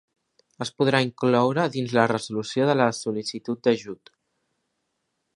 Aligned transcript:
Es 0.65 0.69
podrà 0.81 1.01
incloure 1.07 1.65
dins 1.75 1.93
la 1.97 2.05
resolució 2.11 2.69
de 2.69 2.75
la 2.81 2.87
sol·licitud 3.01 3.61
d'ajut. 3.67 4.13